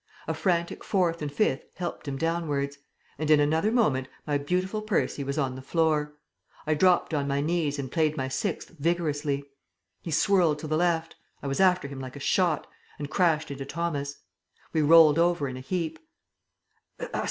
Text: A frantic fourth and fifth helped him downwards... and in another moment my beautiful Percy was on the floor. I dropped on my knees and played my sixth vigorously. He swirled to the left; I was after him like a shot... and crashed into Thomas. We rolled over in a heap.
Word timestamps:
A 0.27 0.33
frantic 0.33 0.83
fourth 0.83 1.21
and 1.21 1.31
fifth 1.31 1.63
helped 1.75 2.07
him 2.07 2.17
downwards... 2.17 2.79
and 3.19 3.29
in 3.29 3.39
another 3.39 3.71
moment 3.71 4.07
my 4.25 4.39
beautiful 4.39 4.81
Percy 4.81 5.23
was 5.23 5.37
on 5.37 5.53
the 5.53 5.61
floor. 5.61 6.15
I 6.65 6.73
dropped 6.73 7.13
on 7.13 7.27
my 7.27 7.39
knees 7.39 7.77
and 7.77 7.91
played 7.91 8.17
my 8.17 8.27
sixth 8.27 8.69
vigorously. 8.79 9.43
He 10.01 10.09
swirled 10.09 10.57
to 10.57 10.67
the 10.67 10.75
left; 10.75 11.17
I 11.43 11.47
was 11.47 11.59
after 11.59 11.87
him 11.87 11.99
like 11.99 12.15
a 12.15 12.19
shot... 12.19 12.65
and 12.97 13.11
crashed 13.11 13.51
into 13.51 13.63
Thomas. 13.65 14.17
We 14.73 14.81
rolled 14.81 15.19
over 15.19 15.47
in 15.47 15.55
a 15.55 15.59
heap. 15.59 15.99